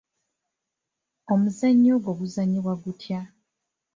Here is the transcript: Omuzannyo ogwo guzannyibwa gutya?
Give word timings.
Omuzannyo 1.33 1.91
ogwo 1.97 2.11
guzannyibwa 2.19 2.73
gutya? 2.83 3.21